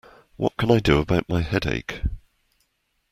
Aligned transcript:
What 0.35 0.57
can 0.57 0.71
I 0.71 0.79
do 0.79 0.97
about 0.97 1.29
my 1.29 1.43
headache? 1.43 2.01